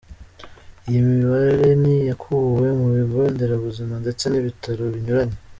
[0.87, 5.37] Iyi mibare ni iyakuwe mu bigo nderabuzima ndetse n’ibitaro binyuranye.